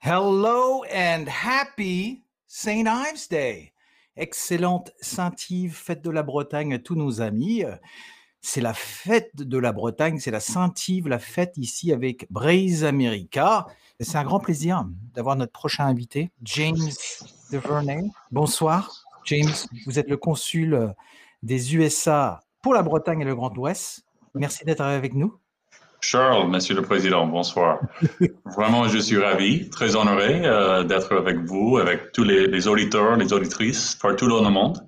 [0.00, 2.86] Hello and happy St.
[2.86, 3.72] Ives Day.
[4.16, 7.64] Excellente Saint-Yves, fête de la Bretagne à tous nos amis.
[8.42, 13.66] C'est la fête de la Bretagne, c'est la Saint-Yves, la fête ici avec Braise America.
[13.98, 14.84] C'est un grand plaisir
[15.14, 16.90] d'avoir notre prochain invité, James
[17.50, 18.02] DeVernay.
[18.30, 19.54] Bonsoir, James.
[19.86, 20.94] Vous êtes le consul
[21.42, 24.04] des USA pour la Bretagne et le Grand Ouest.
[24.34, 25.34] Merci d'être avec nous.
[26.00, 27.80] Charles, Monsieur le Président, bonsoir.
[28.56, 33.32] Vraiment, je suis ravi, très honoré euh, d'être avec vous, avec tous les, auditeurs, les
[33.32, 34.78] auditrices partout dans le monde.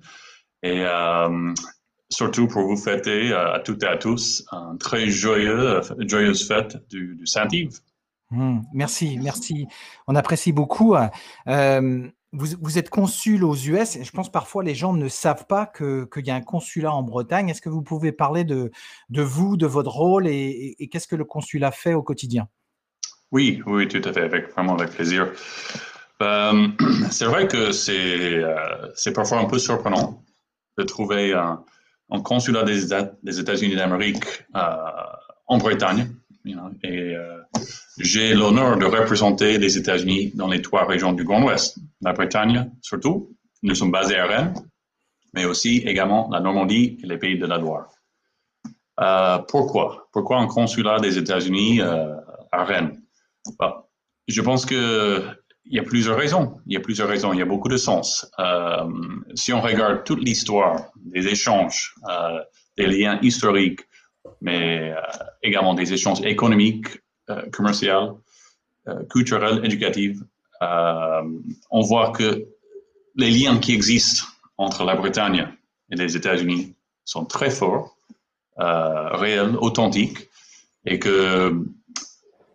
[0.63, 1.53] Et euh,
[2.09, 6.77] surtout pour vous fêter euh, à toutes et à tous une très joyeux, joyeuse fête
[6.89, 7.79] du, Saint-Yves.
[8.29, 9.67] Hmm, merci, merci.
[10.07, 10.95] On apprécie beaucoup.
[10.95, 15.65] Euh, vous, êtes consul aux US et je pense parfois les gens ne savent pas
[15.65, 17.49] qu'il y a un consulat en Bretagne.
[17.49, 18.71] Est-ce que vous pouvez parler de,
[19.09, 22.47] de vous, de votre rôle et, qu'est-ce que le consulat fait au quotidien?
[23.31, 25.31] Oui, oui, tout à fait, avec, vraiment avec plaisir.
[26.21, 26.67] Euh,
[27.11, 30.23] c'est vrai que c'est parfois un peu surprenant
[30.77, 31.63] de trouver un,
[32.09, 34.75] en consulat des, États-Unis d'Amérique euh,
[35.47, 36.07] en Bretagne.
[36.45, 37.41] Et euh,
[37.99, 41.77] j'ai l'honneur de représenter les États-Unis dans les trois régions du Grand Ouest.
[42.01, 43.35] La Bretagne, surtout.
[43.63, 44.53] Nous sommes basés à Rennes,
[45.33, 47.89] mais aussi également la Normandie et les pays de la Loire.
[48.99, 50.07] Euh, pourquoi?
[50.11, 52.97] Pourquoi un consulat des États-Unis à Rennes?
[54.27, 55.25] je pense que
[55.65, 56.59] il y a plusieurs raisons.
[56.65, 57.33] Il y a plusieurs raisons.
[57.33, 58.29] Il y a beaucoup de sens.
[58.39, 58.89] Euh,
[59.35, 62.39] si on regarde toute l'histoire des échanges, euh,
[62.77, 63.81] des liens historiques,
[64.41, 65.01] mais euh,
[65.43, 66.87] également des échanges économiques,
[67.53, 68.21] commerciaux,
[69.09, 70.17] culturels, éducatifs,
[70.59, 72.45] on voit que
[73.15, 74.25] les liens qui existent
[74.57, 75.47] entre la Bretagne
[75.89, 76.75] et les États-Unis
[77.05, 77.95] sont très forts,
[78.57, 80.27] réels, authentiques,
[80.85, 81.63] et que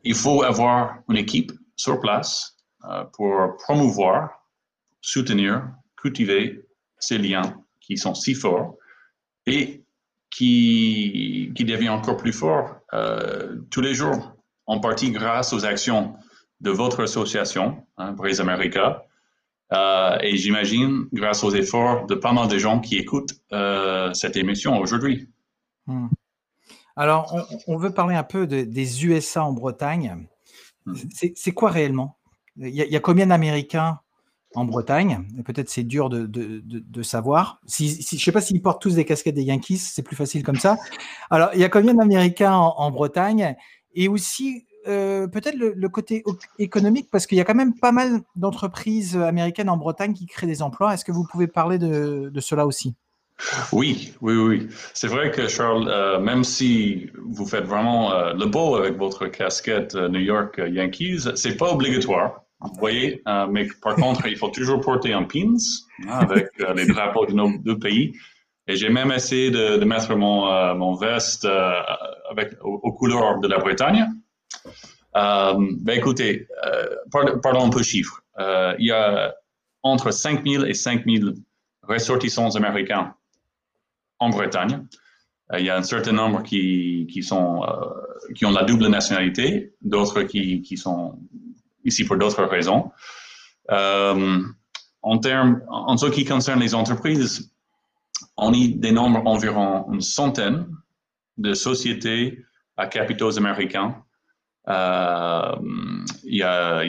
[0.06, 2.56] il faut avoir une équipe sur place
[2.88, 4.30] euh, pour promouvoir,
[5.00, 5.68] soutenir,
[6.00, 6.64] cultiver
[6.98, 8.76] ces liens qui sont si forts
[9.46, 9.84] et
[10.36, 14.36] qui, qui deviennent encore plus forts euh, tous les jours,
[14.66, 16.14] en partie grâce aux actions
[16.60, 19.06] de votre association, hein, Braise America,
[19.72, 23.32] euh, et j'imagine grâce aux efforts de pas mal de gens qui écoutent
[24.12, 25.28] cette émission aujourd'hui.
[25.86, 26.08] Hmm.
[26.96, 27.34] Alors,
[27.66, 30.28] on, veut parler un peu des USA en Bretagne.
[30.84, 30.94] Hmm.
[31.34, 32.18] C'est quoi réellement?
[32.56, 34.00] Il y, a combien d'Américains
[34.56, 37.60] en Bretagne Peut-être c'est dur de, de, de, savoir.
[37.66, 40.42] Si, je ne sais pas s'ils portent tous des casquettes des Yankees, c'est plus facile
[40.42, 40.78] comme ça.
[41.30, 43.54] Alors, il y a combien d'Américains en, Bretagne?
[43.94, 46.24] Et aussi, euh, peut-être le, côté
[46.58, 50.46] économique, parce qu'il y a quand même pas mal d'entreprises américaines en Bretagne qui créent
[50.46, 50.94] des emplois.
[50.94, 52.94] Est-ce que vous pouvez parler de, cela aussi?
[53.72, 54.68] Oui, oui, oui.
[54.94, 59.26] C'est vrai que Charles, euh, même si vous faites vraiment euh, le beau avec votre
[59.26, 62.45] casquette New York Yankees, c'est pas obligatoire.
[62.60, 65.56] Vous voyez, euh, mais par contre, il faut toujours porter un pins
[66.06, 68.14] hein, avec euh, les drapeaux de nos deux pays.
[68.66, 71.46] Et j'ai même essayé de, mettre mon, euh, mon veste
[72.30, 74.06] avec, aux, couleurs de la Bretagne.
[75.14, 76.48] ben écoutez,
[77.42, 78.22] parlons un peu chiffres.
[78.78, 79.34] il y a
[79.84, 81.30] entre 5 000 et 5 000
[81.82, 83.14] ressortissants américains
[84.18, 84.84] en Bretagne.
[85.56, 87.64] il y a un certain nombre qui, qui, sont,
[88.34, 91.20] qui ont la double nationalité, d'autres qui, qui sont
[91.86, 92.90] ici pour d'autres raisons.
[93.70, 94.42] Euh,
[95.02, 97.52] en, termes, en ce qui concerne les entreprises,
[98.36, 100.66] on y dénombre environ une centaine
[101.38, 102.44] de sociétés
[102.76, 104.02] à capitaux américains.
[104.68, 105.52] Euh,
[106.24, 106.82] il y a,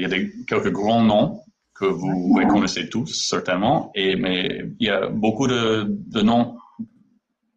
[0.48, 1.42] quelques grands noms
[1.76, 6.58] que vous reconnaissez tous, certainement, mais il y a beaucoup de noms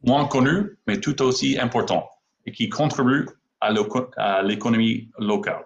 [0.03, 2.09] moins connus, mais tout aussi importants,
[2.47, 3.28] et qui contribuent
[3.61, 5.65] à l'économie locale.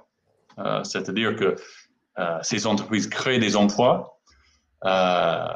[0.58, 1.56] Euh, c'est-à-dire que
[2.18, 4.20] euh, ces entreprises créent des emplois
[4.84, 5.46] euh,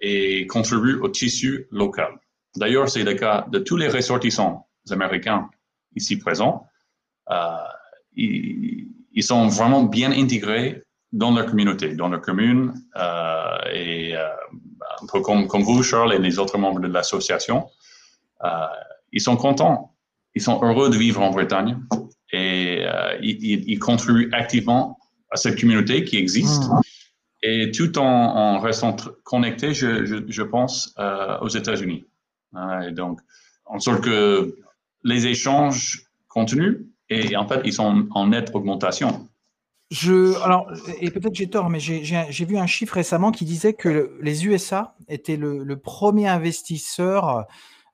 [0.00, 2.18] et contribuent au tissu local.
[2.56, 5.48] D'ailleurs, c'est le cas de tous les ressortissants américains
[5.94, 6.66] ici présents.
[8.14, 12.72] Ils, sont vraiment bien intégrés dans leur communauté, dans leur commune,
[13.72, 17.68] et un peu comme, vous, Charles, et les autres membres de l'association.
[19.12, 19.94] Ils sont contents,
[20.34, 21.78] ils sont heureux de vivre en Bretagne
[22.38, 24.98] et euh, il, contribue activement
[25.30, 26.64] à cette communauté qui existe.
[26.64, 26.80] Mm.
[27.42, 32.04] Et tout en, restant connecté, je, je, pense, euh, aux États-Unis.
[32.86, 33.20] et donc,
[33.64, 34.56] en sorte que
[35.04, 39.28] les échanges continuent et en fait, ils sont en nette augmentation.
[39.90, 40.70] Je, alors,
[41.00, 44.94] et peut-être j'ai tort, mais j'ai vu un chiffre récemment qui disait que les USA
[45.08, 47.46] étaient le, premier investisseur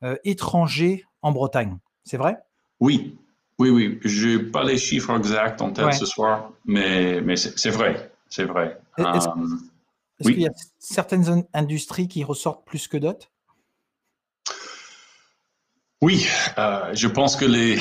[0.03, 1.79] euh, étranger en Bretagne.
[2.03, 2.39] C'est vrai?
[2.81, 3.17] Oui,
[3.59, 3.99] oui, oui.
[4.03, 8.11] Je n'ai pas les chiffres exacts en tête ce soir, mais, mais c'est vrai.
[8.29, 8.79] C'est vrai.
[8.99, 13.29] Est-ce euh, qu'il y a certaines industries qui ressortent plus que d'autres?
[16.03, 16.27] Oui,
[16.59, 17.79] euh, je pense que les,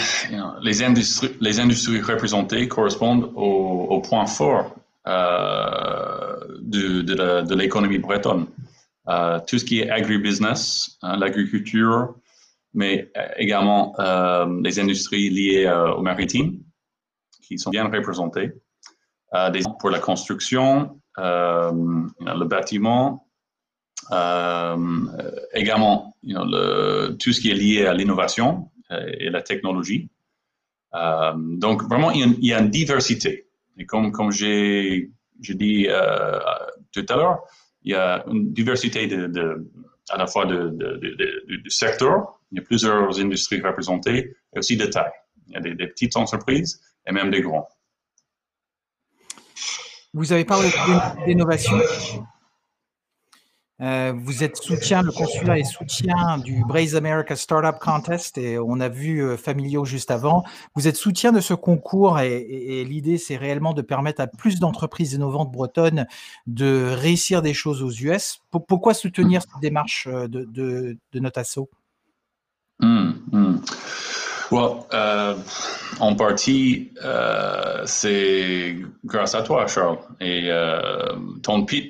[0.61, 4.75] les, industries, les industries représentées correspondent au, au point fort
[5.07, 8.47] euh, de, de l'économie bretonne.
[9.09, 12.15] Euh, tout ce qui est agribusiness, hein, l'agriculture,
[12.73, 16.59] mais également euh, les industries liées euh, au maritime,
[17.41, 18.53] qui sont bien représentées,
[19.33, 23.27] euh, des, pour la construction, le bâtiment,
[25.53, 30.09] également le, tout ce qui est lié à l'innovation et la technologie.
[30.91, 33.47] donc vraiment, il y, a, une diversité.
[33.77, 35.87] Et comme, comme j'ai dit
[36.91, 37.43] tout à l'heure,
[37.83, 39.69] il y a une diversité de,
[40.09, 45.11] à la fois du secteur, il y a plusieurs industries représentées, et aussi de taille.
[45.47, 47.67] Il y a des, petites entreprises et même des grands.
[50.13, 50.69] Vous avez parlé
[51.25, 51.77] d'innovation.
[53.83, 58.79] Euh, vous êtes soutien, le consulat est soutien du Braze America Startup Contest et on
[58.79, 60.45] a vu euh, Familio juste avant.
[60.73, 65.13] Vous êtes soutien de ce concours et, l'idée c'est réellement de permettre à plus d'entreprises
[65.13, 66.07] innovantes bretonnes
[66.47, 68.39] de réussir des choses aux US.
[68.51, 70.47] pourquoi soutenir cette démarche euh, de,
[71.11, 71.69] de, notre assaut?
[72.79, 73.11] Hmm,
[74.55, 75.35] Euh,
[75.99, 79.97] en partie, euh, c'est grâce à toi, Charles.
[80.19, 81.15] Et euh,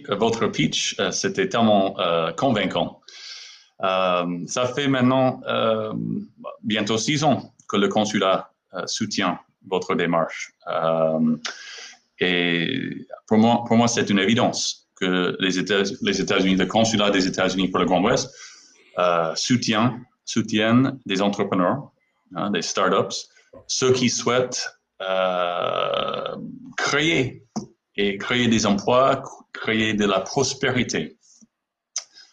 [0.09, 1.95] votre pitch, c'était tellement
[2.37, 3.01] convaincant.
[3.79, 5.41] ça fait maintenant
[6.63, 8.51] bientôt six ans que le consulat
[8.85, 10.53] soutient votre démarche.
[12.19, 13.37] et pour
[13.77, 18.33] moi, c'est une évidence que les États-Unis, le consulat des États-Unis pour le Grand Ouest,
[19.35, 21.92] soutiennent des entrepreneurs
[22.35, 23.15] hein, des startups,
[23.67, 24.69] ceux qui souhaitent
[25.01, 26.35] euh,
[26.77, 27.45] créer
[27.95, 31.17] et créer des emplois, créer de la prospérité.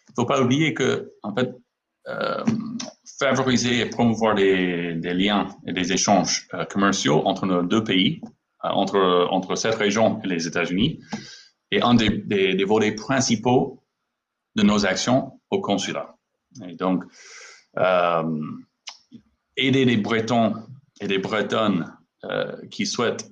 [0.08, 1.50] Il ne faut pas oublier que, en fait,
[2.08, 2.44] euh,
[3.19, 8.20] favoriser et promouvoir des, liens et des échanges euh, commerciaux entre nos deux pays,
[8.62, 11.00] entre, entre cette région et les États-Unis,
[11.70, 13.82] est un des, des, volets principaux
[14.56, 16.14] de nos actions au consulat.
[16.79, 17.05] Donc,
[19.61, 20.55] aider les Bretons
[21.01, 23.31] et les Bretonnes euh, qui souhaitent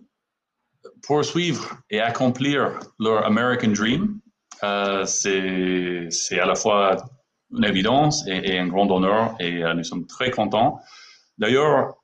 [1.03, 4.21] poursuivre et accomplir leur American Dream,
[4.63, 6.97] euh, c'est à la fois
[7.51, 10.81] une évidence et, un grand honneur et euh, nous sommes très contents.
[11.39, 11.95] D'ailleurs,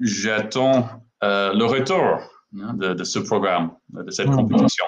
[0.00, 0.88] j'attends
[1.22, 2.20] le retour
[2.60, 4.36] hein, de, ce programme, de cette mmh.
[4.36, 4.84] compétition.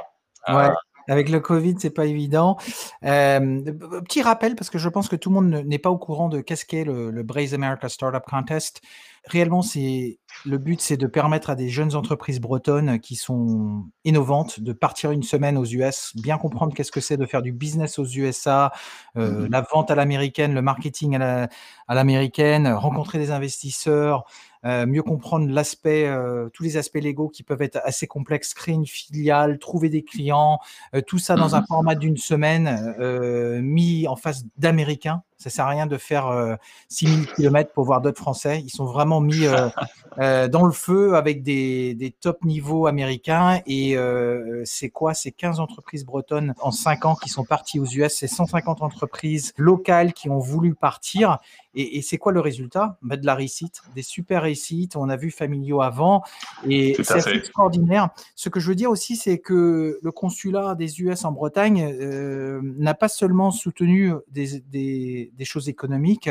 [1.08, 2.56] Avec le Covid, c'est pas évident.
[3.04, 3.60] Euh,
[4.02, 6.40] petit rappel, parce que je pense que tout le monde n'est pas au courant de
[6.40, 8.82] qu'est-ce qu'est le, le Braze America Startup Contest.
[9.24, 14.60] Réellement, c'est le but, c'est de permettre à des jeunes entreprises bretonnes qui sont innovantes
[14.60, 17.98] de partir une semaine aux US, bien comprendre qu'est-ce que c'est de faire du business
[17.98, 18.72] aux USA,
[19.16, 21.48] euh, mmh la vente à l'américaine, le marketing à
[21.88, 24.24] l'américaine, rencontrer des investisseurs,
[24.64, 28.86] mieux comprendre l'aspect, euh, tous les aspects légaux qui peuvent être assez complexes, créer une
[28.86, 30.58] filiale, trouver des clients,
[30.94, 32.94] euh, tout ça dans un mmh format d'une semaine
[33.62, 35.22] mis en face d'Américains.
[35.38, 36.58] Ça sert à rien de faire
[36.88, 38.60] 6000 km pour voir d'autres Français.
[38.64, 39.44] Ils sont vraiment mis
[40.16, 43.60] dans le feu avec des, des top niveaux américains.
[43.66, 43.96] Et
[44.64, 45.14] c'est quoi?
[45.14, 48.12] C'est 15 entreprises bretonnes en 5 ans qui sont parties aux US.
[48.14, 51.38] C'est 150 entreprises locales qui ont voulu partir.
[51.74, 52.98] Et, c'est quoi le résultat?
[53.02, 54.96] Bah, De la réussite, des super réussites.
[54.96, 56.24] On a vu Familio avant.
[56.68, 58.10] Et c'est extraordinaire.
[58.34, 62.60] Ce que je veux dire aussi, c'est que le consulat des US en Bretagne euh,
[62.62, 66.30] n'a pas seulement soutenu des, des, des, choses économiques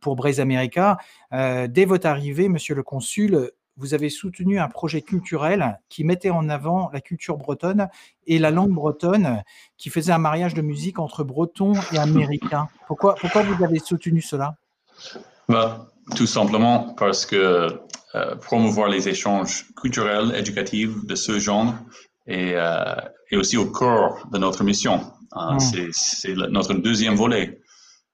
[0.00, 0.98] pour Braise America.
[1.32, 6.30] Euh, dès votre arrivée, monsieur le consul, vous avez soutenu un projet culturel qui mettait
[6.30, 7.88] en avant la culture bretonne
[8.26, 9.42] et la langue bretonne,
[9.78, 12.68] qui faisait un mariage de musique entre bretons et américains.
[12.86, 14.56] Pourquoi, pourquoi vous avez soutenu cela?
[15.48, 17.80] Bah, Tout simplement parce que
[18.14, 21.74] euh, promouvoir les échanges culturels, éducatifs de ce genre
[22.26, 22.94] est, euh,
[23.32, 25.00] aussi au cœur de notre mission.
[25.32, 25.56] Hein.
[25.56, 25.90] Hmm.
[25.92, 27.59] C'est notre deuxième volet.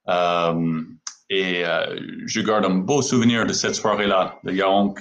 [0.08, 0.82] Euh,
[1.28, 1.64] et
[2.26, 5.00] je garde un beau souvenir de cette soirée-là de Yaonk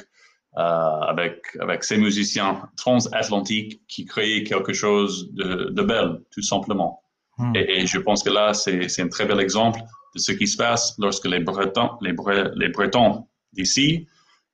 [0.55, 7.03] avec, avec ces musiciens transatlantiques qui créaient quelque chose de, de belle, tout simplement.
[7.38, 7.55] Hmm.
[7.55, 9.79] Et, et, je pense que là, c'est un très bel exemple
[10.15, 12.15] de ce qui se passe lorsque les Bretons, les,
[12.55, 14.07] les Bretons d'ici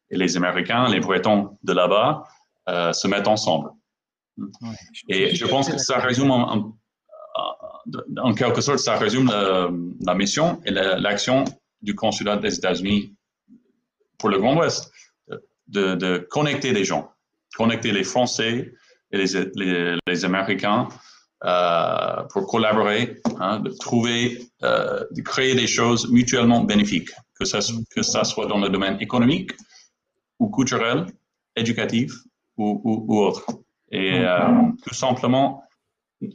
[0.09, 2.23] et les Américains, les Bretons de là-bas,
[2.69, 3.69] euh, se mettent ensemble.
[5.07, 6.75] Et je pense que ça résume en,
[8.17, 9.31] en, quelque sorte, ça résume
[10.01, 11.45] la, mission et l'action
[11.81, 13.15] du consulat des États-Unis
[14.17, 14.91] pour le Grand Ouest,
[15.67, 17.11] de, connecter les gens,
[17.55, 18.73] connecter les Français
[19.11, 20.87] et les, les, Américains
[21.43, 27.09] euh, pour collaborer, hein, de trouver, euh, de créer des choses mutuellement bénéfiques,
[27.39, 27.59] que ça,
[27.95, 29.51] que ça soit dans le domaine économique
[30.39, 31.07] ou culturel,
[31.55, 32.13] éducatif
[32.57, 33.45] ou, ou, autre.
[33.91, 35.63] Et euh, tout simplement,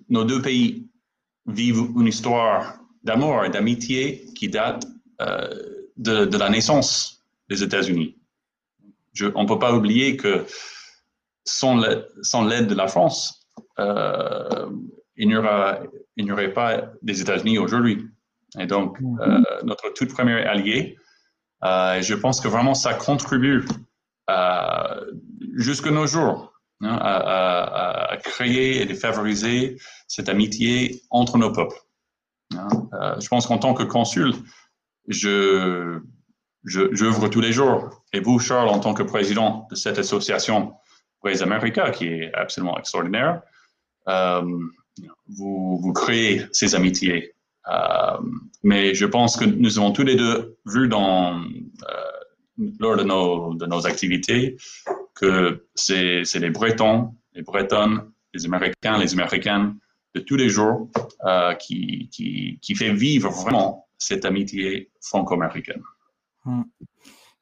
[0.08, 0.88] nos deux pays
[1.46, 4.86] vivent une histoire d'amour et d'amitié qui date
[5.96, 8.16] de, de, la naissance des États-Unis.
[9.34, 10.44] on ne peut pas oublier que
[11.46, 13.46] sans l'aide de la France,
[13.78, 14.70] euh,
[15.16, 18.06] il n'y aurait pas des États-Unis aujourd'hui.
[18.58, 19.20] Et donc, mm-hmm.
[19.20, 20.96] euh, notre tout premier allié,
[21.64, 23.64] euh, je pense que vraiment ça contribue
[25.54, 29.76] jusqu'à nos jours hein, à, créer et à favoriser
[30.08, 31.76] cette amitié entre nos peuples.
[32.54, 32.68] Hein.
[33.20, 34.32] je pense qu'en tant que consul,
[35.08, 36.00] je,
[36.66, 38.02] j'œuvre tous les jours.
[38.12, 40.74] Et vous, Charles, en tant que président de cette association
[41.22, 43.42] Raise America, qui est absolument extraordinaire,
[44.08, 44.42] euh,
[45.28, 47.34] vous, vous, créez ces amitiés.
[47.68, 48.18] Euh,
[48.62, 53.54] mais je pense que nous avons tous les deux vu dans, euh, lors de nos,
[53.54, 54.56] de nos activités
[55.16, 59.76] que c'est les Bretons, les Bretonnes, les Américains, les Américaines
[60.14, 60.88] de tous les jours
[61.58, 65.82] qui, qui, qui fait vivre vraiment cette amitié franco-américaine.
[66.44, 66.62] Hmm.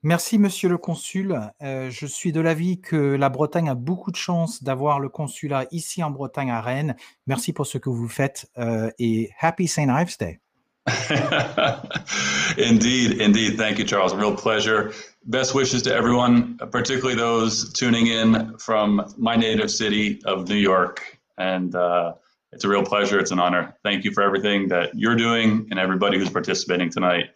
[0.06, 1.34] Merci, monsieur le consul.
[1.62, 5.64] Euh, je suis de l'avis que la Bretagne a beaucoup de chance d'avoir le consulat
[5.70, 6.94] ici en Bretagne à Rennes.
[7.26, 9.88] Merci pour ce que vous faites euh, et Happy St.
[9.88, 10.40] Ives Day.
[12.58, 13.56] indeed, indeed.
[13.56, 14.14] Thank you, Charles.
[14.14, 14.92] real pleasure.
[15.24, 21.18] Best wishes to everyone, particularly those tuning in from my native city of New York.
[21.38, 22.14] And uh,
[22.52, 23.18] it's a real pleasure.
[23.18, 23.74] It's an honor.
[23.82, 27.30] Thank you for everything that you're doing and everybody who's participating tonight.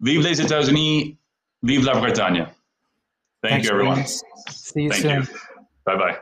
[0.00, 1.16] Vive les États-Unis,
[1.62, 2.46] vive la Bretagne.
[2.46, 2.54] Thank
[3.42, 4.06] Thanks, you, everyone.
[4.06, 5.22] See you Thank soon.
[5.22, 5.28] You.
[5.84, 6.18] Bye bye.